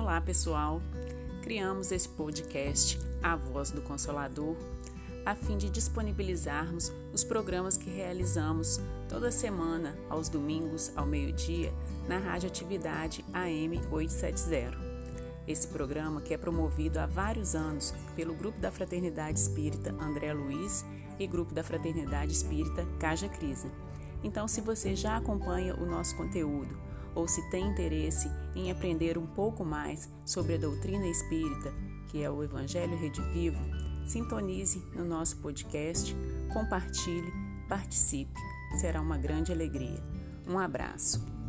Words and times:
Olá, 0.00 0.18
pessoal! 0.18 0.80
Criamos 1.42 1.92
esse 1.92 2.08
podcast 2.08 2.98
A 3.22 3.36
Voz 3.36 3.70
do 3.70 3.82
Consolador 3.82 4.56
a 5.26 5.34
fim 5.34 5.58
de 5.58 5.68
disponibilizarmos 5.68 6.90
os 7.12 7.22
programas 7.22 7.76
que 7.76 7.90
realizamos 7.90 8.80
toda 9.10 9.30
semana, 9.30 9.94
aos 10.08 10.30
domingos, 10.30 10.90
ao 10.96 11.04
meio-dia, 11.04 11.70
na 12.08 12.16
Rádio 12.16 12.48
Atividade 12.48 13.22
AM 13.34 13.78
870. 13.90 14.78
Esse 15.46 15.68
programa 15.68 16.22
que 16.22 16.32
é 16.32 16.38
promovido 16.38 16.98
há 16.98 17.04
vários 17.04 17.54
anos 17.54 17.92
pelo 18.16 18.34
Grupo 18.34 18.58
da 18.58 18.72
Fraternidade 18.72 19.38
Espírita 19.38 19.94
André 20.00 20.32
Luiz 20.32 20.82
e 21.18 21.26
Grupo 21.26 21.52
da 21.52 21.62
Fraternidade 21.62 22.32
Espírita 22.32 22.86
Caja 22.98 23.28
Crisa. 23.28 23.70
Então, 24.24 24.48
se 24.48 24.62
você 24.62 24.96
já 24.96 25.18
acompanha 25.18 25.74
o 25.74 25.84
nosso 25.84 26.16
conteúdo 26.16 26.88
ou 27.20 27.28
se 27.28 27.42
tem 27.50 27.68
interesse 27.68 28.30
em 28.54 28.70
aprender 28.70 29.18
um 29.18 29.26
pouco 29.26 29.62
mais 29.62 30.10
sobre 30.24 30.54
a 30.54 30.58
doutrina 30.58 31.06
espírita, 31.06 31.72
que 32.08 32.22
é 32.22 32.30
o 32.30 32.42
Evangelho 32.42 32.96
Redivivo, 32.96 33.62
sintonize 34.06 34.82
no 34.94 35.04
nosso 35.04 35.36
podcast, 35.36 36.16
compartilhe, 36.52 37.30
participe. 37.68 38.40
Será 38.80 39.02
uma 39.02 39.18
grande 39.18 39.52
alegria. 39.52 40.02
Um 40.48 40.58
abraço. 40.58 41.39